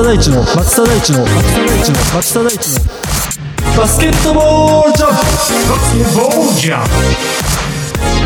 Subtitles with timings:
[0.00, 2.80] 田大地の松田大地の松田大地の松田大地の
[3.76, 6.82] バスケットボールジャンプバスケットボールジャ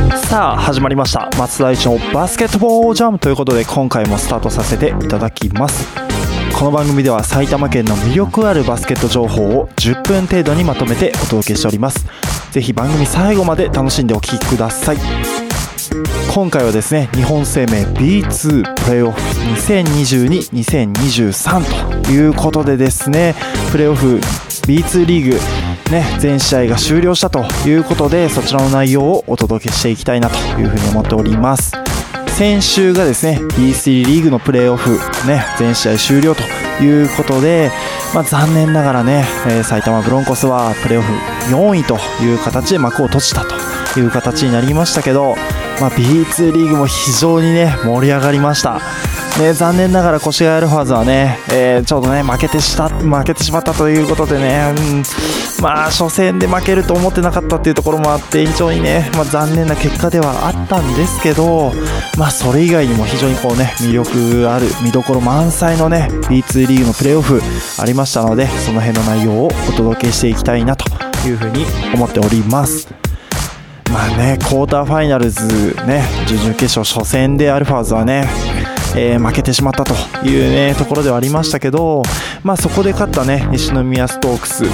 [0.06, 5.88] ンプさあ始まりました松田大地のバスケットボールジャムということで今回もスタートさせていただきます
[6.56, 12.06] この番組では埼玉県の魅力あるバスケット情報を10分程度にまとめてお届けしております
[12.52, 15.43] ぜひ番組最後まで楽しんでお聴きください
[16.34, 19.20] 今回はですね日本生命 B2 プレーオフ
[20.50, 23.34] 2022-2023ということでですね
[23.70, 24.16] プレーオフ
[24.66, 25.38] B2 リーグ
[25.90, 31.72] ね、全試合が終了したということでそちらの内容をお届けしていきたいなというふうに思っております。
[32.28, 36.42] 先週がですね B3 リーグのプレーオフ、ね、全試合終了と
[36.82, 37.70] いうことで、
[38.12, 41.12] まあ、残念ながらね、えー埼玉ブロンコスはプレーオフ
[41.54, 45.36] 4位という形で幕を閉じたという形になりましたけど、
[45.80, 48.80] まあ、B2 リーグも非常にね盛り上がりました
[49.38, 55.02] ね、残念ながら越谷アルファーズはね、えーちょうどね負けてした負けてしまったということでね、うん
[55.60, 61.72] まあ初戦で負けると思ってなかったっていうところもあって非常にね、まあ、残念な結果ではあったんですけど、
[62.16, 67.40] まあ、それ以外にも非常にこうね魅力ある見どころ満載のね B2 リーグのプレーオフ
[67.80, 70.84] ありましたのでその辺の内容をお届けしていきたいなと
[71.26, 71.64] いうふうに
[71.94, 73.03] 思っております。
[73.94, 78.28] まあね、クォーターファイナルズ、ね、準々決勝初戦でアルファーズはね、
[78.96, 79.94] えー負けてしまったと
[80.26, 82.02] いう、ね、ところではありましたけど、
[82.42, 84.64] まあ、そこで勝った、ね、西宮ストークス。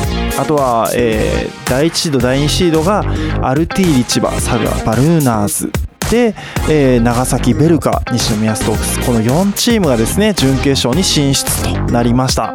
[0.41, 3.05] あとは、えー第1シード第2シードが
[3.43, 5.71] アルティーリ千葉佐賀バルーナーズ。
[6.11, 6.35] で、
[6.71, 9.01] えー長崎ベルカ西宮ストークス。
[9.07, 12.55] この4チームがですね準決勝に進出となりました。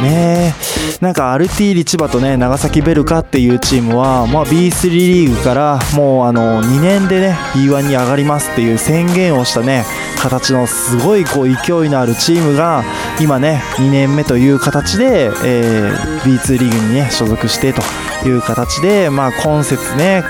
[0.00, 0.54] ね。
[1.00, 9.84] なんかアルティーリ千葉とね長崎ベルカっていうチームは、まあ、B3 リーグからもうあの2年でね B1 に上がりますっていう宣言をしたね
[10.18, 12.84] 形のすごいこう勢いのあるチームが
[13.18, 17.82] 今ね2年目という形で、えー B2 リーグにね所属してと
[18.28, 20.22] いう形で、まあ、今節ね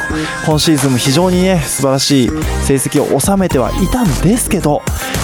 [0.46, 2.28] 今シーズンも非常にね素晴らしい
[2.64, 4.82] 成績を収めてはいたんですけど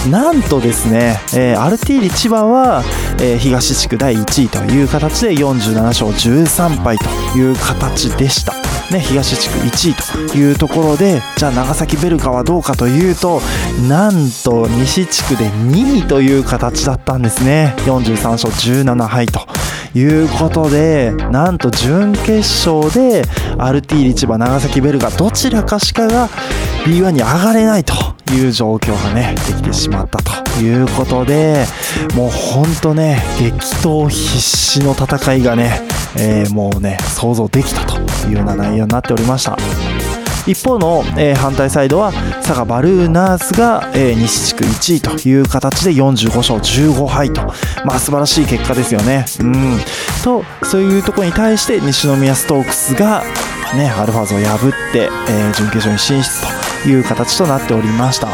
[0.09, 2.83] なんとですね、えーアルティーリ千葉は、
[3.19, 7.05] えー東地区第1位という形で47勝13敗と
[7.37, 8.53] いう形でした。
[8.91, 13.41] ね、東地区1位というところでじゃあ長崎ベルカはどうかというと
[13.89, 14.13] なん
[14.45, 19.41] と西地区で2位という形だったんですね43勝17敗と
[19.97, 22.37] いうことでなんと準決
[22.67, 23.23] 勝で
[23.57, 26.29] アルティーリ千葉長崎ベルカどちらかしかが
[26.85, 27.93] B1 に上がれないと
[28.31, 31.65] いう状況がねできてしまったということで
[32.15, 33.51] もうほんとね激
[33.83, 35.81] 闘必至の戦いがね、
[36.15, 37.97] えーもうね想像できたと
[38.27, 40.16] いうような内容になっておりました。
[40.47, 47.41] 一方の、えー反対サイドは佐賀バルーナーズが、えー西地区1位という形で45勝15敗と、
[47.85, 49.25] まあ、素晴らしい結果ですよね。
[49.41, 49.77] うん、
[50.23, 53.23] とそういうところに対して西宮ストークスが、
[53.75, 56.41] ね、アルファーズを破って、えー準決勝に進出
[56.83, 58.29] という形となっておりました。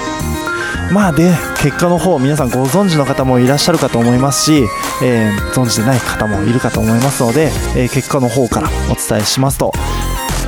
[0.91, 1.31] まあで
[1.61, 4.63] 結果の方皆さんご存知の方もいらっしゃるかと思いますし、
[5.01, 9.71] えー存じてない方もいるかと思いますので、えー結果の方からお伝えしますと、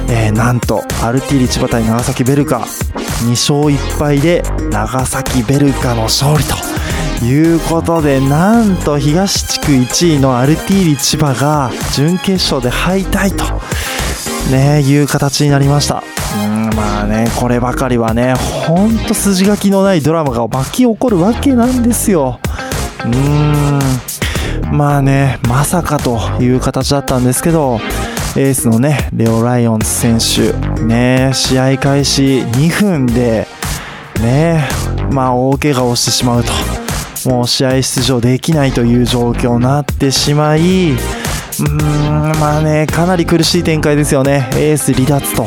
[0.07, 13.45] えーなんとアルティーリ千葉対長崎ベルカ2勝1敗で長崎ベルカの勝利ということでなんと東地区1位のアルティーリ千葉が準決勝で敗退と、
[14.51, 16.03] ね、いう形になりました。
[16.75, 22.39] まあねこればかりはねほんと筋書きのないドラマが巻き起こるわけなんですよ。
[23.05, 27.79] うーんまあねまさかという形だったんですけど
[28.37, 30.51] エースのねレオ・ライオンズ選手
[30.83, 33.47] ね試合開始2分で
[34.19, 34.67] ね
[35.11, 44.49] まあ大怪我をしてしまうともう試合出場できないという状況になってしまいうーんまあねかなり苦しい展開ですよね。
[44.55, 45.45] エース離脱と。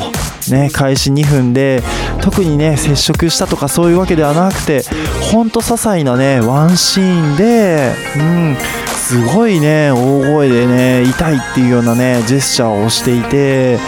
[0.53, 0.71] ね。
[0.73, 1.83] 開始2分で
[2.21, 4.83] 特にね接触したとかそういうわけではなくて
[5.33, 8.57] ほんと些細なねワンシーンでうん
[9.09, 13.79] すごいね大声でね痛いっていうようなねジェスチャーをしていて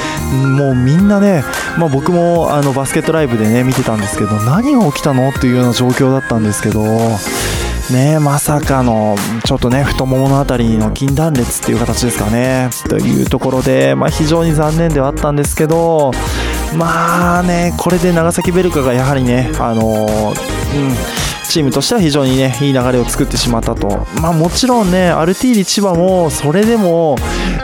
[0.57, 1.45] もうみんなね、
[1.79, 6.83] まあ、僕もあのバスケットライブでね見てたんですけど何が起きたのっていうような状況だったんですけど
[7.93, 16.13] ねまさかのちょっとね太もものあたりの筋断裂っていう形ですかねというところで、まあ、非常に残念ではあったんですけど
[16.77, 20.35] まあねこれで長崎ベルカがやはりねあのう
[20.79, 21.30] ん。
[21.51, 24.07] チームとしては非常にねいい流れを作ってしまったと。
[24.21, 27.17] まあもちろんねアルティーリ千葉もそれでも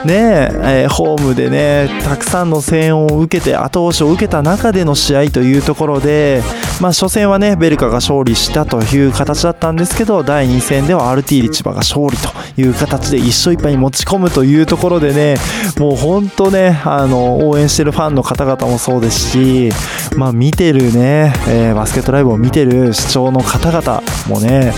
[0.05, 6.41] ね、えー、ホームでねたくさんの声援を受けて後押しを受けた中での試合というところで
[6.81, 15.37] まあ初戦はねベルカが勝利したという形だったんですけど第2戦ではアルティーリ千葉が勝利という形で1勝1敗に持ち込むというところでね
[15.77, 19.69] もう本当ねあの応援してるファンの方々もそうですし
[20.17, 24.73] まあ見てるね、えー、バスケットライブを見てる視聴の方々もね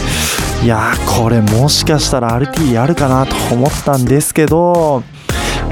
[0.64, 5.02] いやこれもしかしたら RT やるかなと思ったんですけど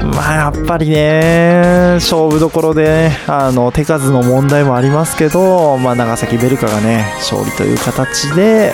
[0.00, 8.72] まあやっぱりね勝負どころで、ね、あの手数の問題もありますけど、まあ、長崎ベルカがね勝利という形で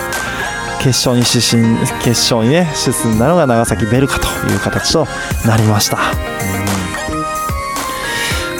[0.77, 5.05] 決勝に進決勝にね進んだのが長崎ベルカという形と
[5.45, 6.34] なりました。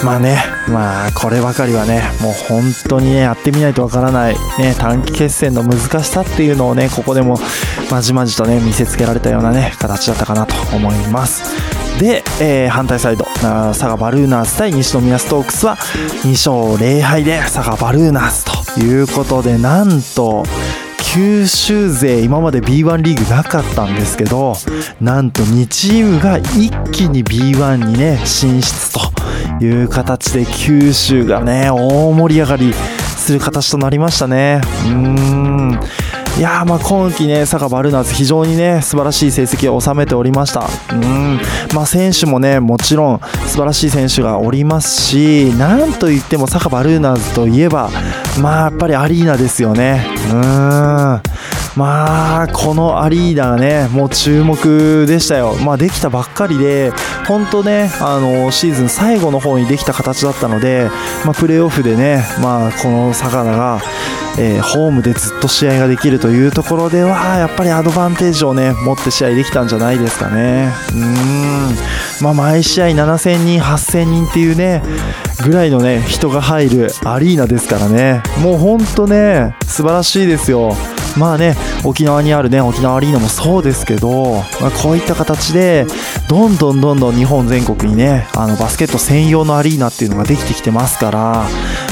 [0.04, 0.38] まあね、
[0.68, 7.38] まあこればかりはね、もう本当にね、やってみないとわからない、ね、短期決戦の難しさっていうのをね、ここでも
[7.90, 11.42] まじまじとね、見せつけられたようなね、形だったかなと思います。
[11.98, 20.44] で、えー、反対サイド、佐賀バルーナーズ対西宮ストークスは2勝0敗で佐賀バルーナーズということで、なんと、
[21.14, 24.54] 九州勢今まで B1 リーグなかったんですけど
[25.00, 29.15] なんと2チームが一気に B1 にね進出と
[29.60, 35.80] いう形で九州がね大盛り上がりする形となりましたねうーん
[36.36, 40.68] いやまあ今季ね、佐賀バルナーズ非常にね、素晴らしい成績を収めておりました。
[40.92, 41.40] うん。
[41.74, 47.88] まあ選手もね、もちろん素晴らしい選手がおりますし、なんといっても佐賀バルナーズといえば、
[48.42, 50.04] まあやっぱりアリーナですよね。
[50.30, 51.22] うん。
[51.76, 55.54] まあ、このアリーナがね、もう注目でしたよ。
[55.56, 56.90] まあできたばっかりで、
[57.28, 60.88] 本当ね、あの、シーズン最後の方にできた形だったので、
[61.26, 63.80] まあプレーオフでね、まあこの佐賀が、
[64.38, 70.72] えー、ホームでずっと試合ができるというところではやっぱりアドバンテージをね持って試合できたんじゃないですかね。
[70.94, 71.74] うん。
[72.22, 74.82] まあ毎試合7000人8000人っていうね
[75.42, 78.22] ぐらいのね人が入るアリーナですからね。
[78.42, 80.74] もうほんとね素晴らしいですよ。
[81.16, 81.54] まあね、
[81.84, 85.86] 沖縄にあるね、沖縄アリーナもそうですけど、まあ、こういった形で、
[86.28, 91.20] どんどんどんどん日本全国にね、あのバスケット専用のアリーナっていうのができてきてますから、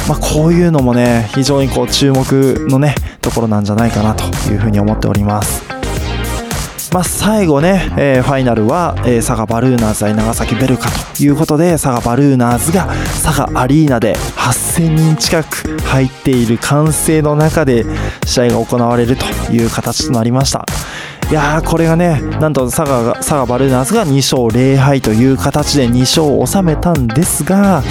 [0.09, 2.25] まあ、こういうのもね、非常にこう注目
[2.69, 5.74] のね、ところなんじゃないかなというふうに思っております。
[6.95, 17.85] まあ、最後ね、えー、ファイナルは、えー、佐賀バルーナーズ対長崎ベルカということで佐賀バルーナーズが佐賀アリーナで8000人近く入っている歓声の中で
[18.25, 20.65] 試合が行われるという形となりました。
[21.31, 27.83] いやこれがねなんと佐賀佐賀バルーナーズが2勝0敗という形で2勝を収めたんですが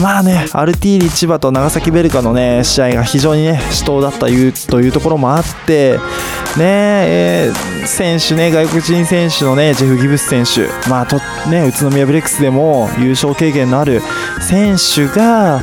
[0.00, 5.98] まあねアルティーリ千葉と長崎ベルカのね試合が非常にね死闘だったというところもあって
[6.56, 6.62] ね
[7.06, 11.16] えー、選手ね外国人選手のねジェフ・ギブス選手まあと
[11.50, 14.00] ね宇都宮ブレックスでも優勝経験のある
[14.40, 15.60] 選手が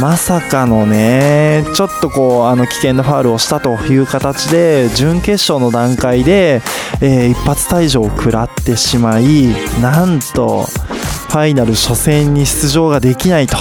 [0.00, 3.02] まさかのねちょっとこうあの危険な。
[3.08, 6.57] ファウルをしたという形で準決勝の段階で
[7.00, 9.48] えー、一発退場を食らってしまい
[9.80, 10.66] なんと
[11.28, 13.56] ファイナル初戦に出場ができないと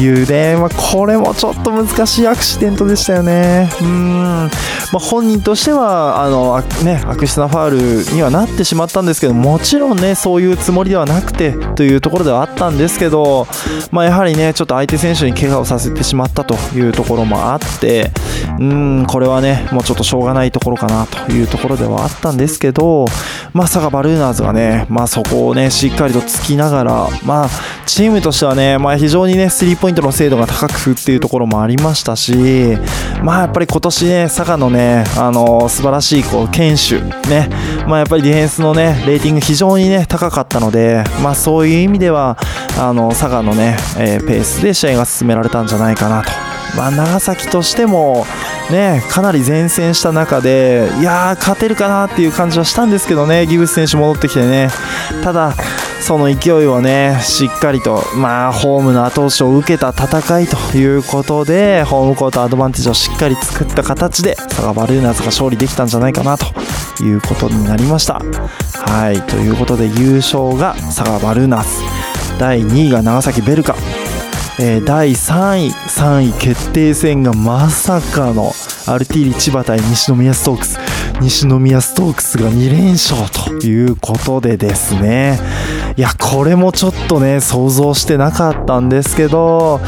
[0.00, 3.70] いうね、まあ、これもちょっと難しいアクシデントでしたよね。
[3.80, 4.50] うん、
[4.92, 13.46] まあ、本人としてはあの、ね、悪質なファウルにはなってしまったんですけどもちろんねそういうつもりではなくてというところではあったんですけど、
[13.92, 18.10] まあ、やはりねちょっと相手選手に怪我をさせてしまったというところもあって
[18.58, 23.06] うんこれはねもうちょっとしょうがないところかなというところではあったんですけど
[23.52, 27.48] まさかバルーナーズがね、まあ、そこをねしっかりとつきながら、まあ、
[27.86, 32.76] チームとしてはね、まあ、非常にねスリーポイントの精度が高くっていうところもありましたし、
[33.22, 37.48] まあ、やっぱり今年ね佐賀のね、あのー、素晴らしいこう堅守ね、
[37.86, 42.38] まあ、やっぱりディフェンスのねレーティング非常にね高かったので、まあ、そういう意味では
[42.78, 46.54] あの佐賀のね、えー、ペースで試合が進められたんじゃないかなと。
[46.76, 48.26] まあ、長崎としても、
[48.70, 54.68] ね、かなり前線した中で、いやー、勝てるかなっていう感じはしたんですけどね、ギブス選手戻ってきてね、
[55.22, 55.54] ただ、
[56.04, 66.44] その勢いをね、しっかりと、まあ、ホームの後押しを受けた戦いということで、ホームコートアドバンテージをしっかり作った形で、佐賀バルーナーズが勝利できたんじゃないかなと
[67.02, 68.20] いうことになりました。
[68.86, 73.74] はい、ということで優勝が佐賀バルーナーズ、第2位が長崎ベルカ、
[74.60, 78.52] えー、第3位、3位決定戦がまさかの
[78.86, 80.78] アルティーリ千葉対西宮ストークス。
[81.20, 83.30] 西宮ストークスが2連勝
[83.60, 85.38] ということでですね。
[85.96, 89.80] いやこれもちょっとね想像してなかったんですけど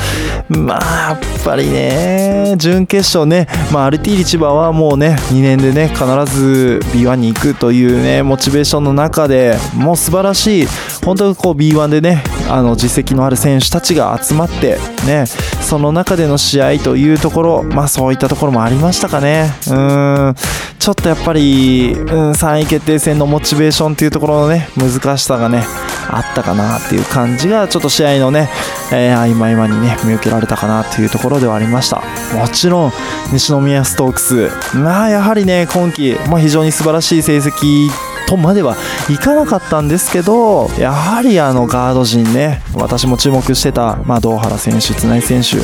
[0.48, 10.66] まあやっぱりね準決勝ね、まあ、アルティーリ千葉はもうね2年でね必ず B1 に行くというねモチベーションの中でもう素晴らしい
[11.04, 19.50] 本当にこう B1 でねあの実績のある選手たちが集まってねその中での試合というところまあそういったところもありましたかね。
[19.68, 20.34] うん。
[20.78, 25.64] ちょっとやっぱり、うん、3位決定戦のモチベーションというところのね難しさがね
[26.08, 28.48] あったかなっていう感じがちょっと試合のね、
[28.92, 32.02] えー、合間合間にね見受けられたかなというところではありました。
[32.34, 32.92] もちろん
[33.32, 34.50] 西宮ストークス。
[34.76, 37.88] まあやはりね今季、まあ、非常に素晴らしい成績
[38.26, 38.76] とまでは
[39.10, 45.56] いかなかったんですけどやはりあのガード陣ね私も注目してた、まあ、堂原選手、綱井選手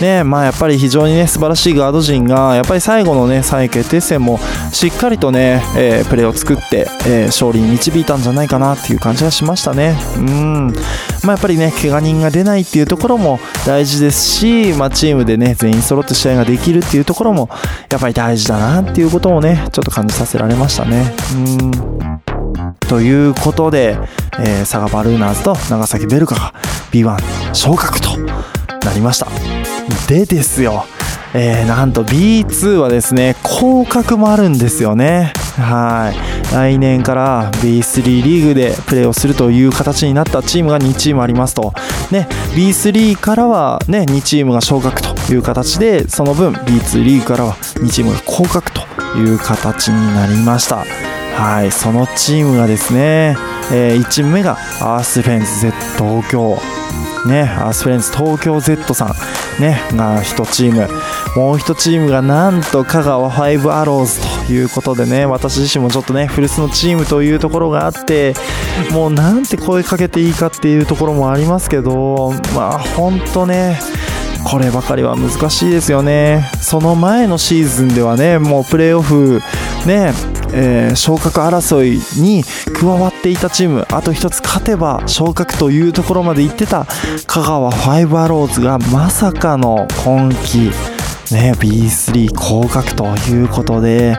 [0.00, 4.38] ねまあ、やっぱり非常にね素晴らしいガード陣がやっぱり最後のね3位決定戦も
[4.72, 9.96] しっかりとね、えー、プレーを作って、えー、勝利に導いたんじゃないかなっていう感じがしましたね。
[10.16, 10.74] うん。
[11.24, 17.48] まあやっぱりね怪我人が出ないっていうところも大事ですし、まあ、チームでね全員揃って試合ができるっていうところも
[17.90, 21.12] やっぱり大事だなっていうこともねちょっと感じさせられましたね。
[21.34, 22.20] うん。
[22.88, 23.96] ということで、
[24.40, 26.54] えー、佐賀バルーナーズと長崎ベルカが
[26.90, 29.28] B1 昇格となりました。
[30.08, 30.84] でですよ
[31.32, 35.32] えー、なんと B2 はですね降格もあるんですよね。
[35.60, 36.52] はい。
[36.52, 41.72] 来年から B3 リーグでプレーをするという形になったチームが2チームありますと、
[42.10, 48.80] ね、B3 からは、ね、2チームが昇格という形でその分 B2 リーグからは2チームが降格と
[49.16, 50.84] いう形になりました。
[51.36, 53.36] はいそのチームがですね、
[53.72, 56.58] えー、1チーム目がアースフレンズ Z 東京。
[57.26, 59.04] ね、アースフレンズ東京 Z さ
[59.58, 60.88] ん、ね、が1チーム、
[61.36, 68.34] もう1チームがなんと香川ファイブアローズということでね、私自身もちょっとね、古巣のチームというところがあって、
[68.92, 73.78] もうなんて声かけていいかっていうところもありますけど、まあ本当ね、
[74.44, 76.50] こればかりは難しいですよね。
[76.60, 79.42] その前のシーズンではね、もうプレーオフ、
[79.86, 80.12] ね、
[80.52, 86.86] えー、昇格争いに加わっていたチームあと1つ勝てば昇格というところまで行ってた
[87.26, 90.70] 香川ファイブアローズがまさかの今季、
[91.34, 94.16] ね、B3 降格ということで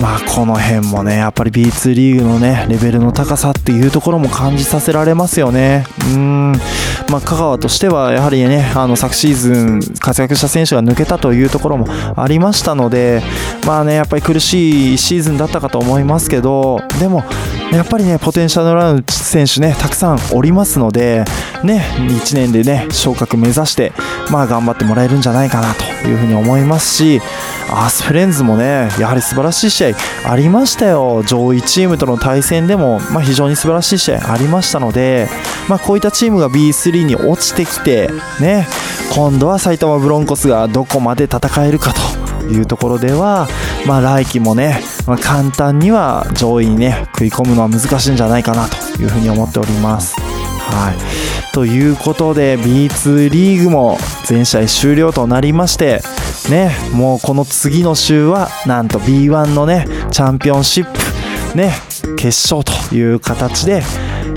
[0.00, 5.86] まあこの辺もねやっぱり B2 リーグのねレベルの高さっていうところも感じさせられますよね。
[6.14, 6.52] うん。
[7.10, 13.22] まあ香川としてはやはりねあの昨シーズン活躍した選手が抜けたというところもありましたので
[13.66, 17.24] まあねやっぱり苦しいシーズンだったかと思いますけどでも
[17.72, 21.24] やっぱりねポテンシャルのある選手ねたくさんおりますので
[21.62, 23.92] ね1年でね昇格目指して
[24.30, 27.20] まあ頑張ってもらえるんじゃないかなというふうに思いますし
[27.68, 31.22] アースフレンズもねやはり素晴らしい試合ありましたよ。
[31.22, 35.28] 上位チームとの対戦でも、まあ、非常に素晴らしい試合ありましたので、
[35.68, 38.10] まあ、こういったチームが B3 に落ちてきて
[38.40, 38.66] ね
[39.14, 43.48] 今度は埼玉ブロンコスがどこまで戦えるかというところでは、
[43.86, 50.16] まあ、来季もね、まあ、簡単には上位にね食い込むのは難しいんじゃないかなというふうに思っております。
[50.70, 56.00] はい、ということで B2 リーグも全試合終了となりまして
[56.48, 61.72] ねもうこの次の週はなんと B1 のねチャンピオンシップね
[62.16, 63.82] 決勝という形で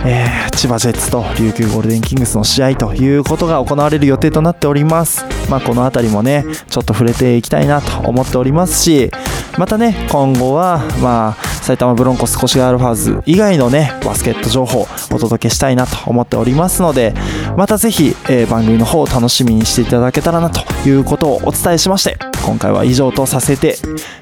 [0.05, 5.25] えー、千葉ジェッツと琉球ゴールデンキングスの試合ということが行われる予定となっております。
[5.49, 9.11] まあ、この辺りもね、ちょっと触れていきたいなと思っておりますし、
[9.57, 17.13] またね、今後は、まあ、埼玉ブロンコス越谷アルファーズ以外のね、バスケット情報をお届けしたいなと思っておりますので、
[17.55, 23.77] またぜひ、えー、番組の方を楽しみにしていただけたらなということをお伝えしまして、今回は以上とさせて